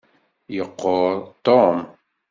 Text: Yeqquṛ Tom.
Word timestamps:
Yeqquṛ 0.55 1.13
Tom. 1.45 1.77